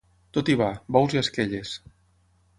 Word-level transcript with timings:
Tot 0.37 0.47
hi 0.51 0.55
va: 0.61 0.69
bous 0.97 1.15
i 1.19 1.21
esquelles. 1.23 1.77